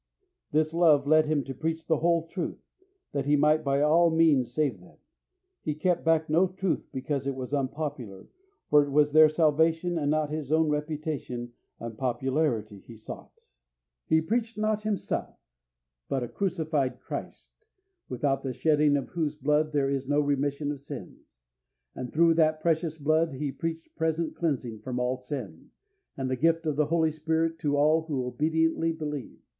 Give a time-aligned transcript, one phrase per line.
[0.49, 2.65] This love led him to preach the whole truth,
[3.11, 4.97] that he might by all means save them.
[5.61, 8.25] He kept back no truth because it was unpopular,
[8.71, 13.45] for it was their salvation and not his own reputation and popularity he sought.
[14.07, 15.37] He preached not himself,
[16.09, 17.61] but a crucified Christ,
[18.09, 21.41] without the shedding of whose blood there is no remission of sins;
[21.93, 25.69] and through that precious blood he preached present cleansing from all sin,
[26.17, 29.39] and the gift of the Holy Spirit for all who obediently believe.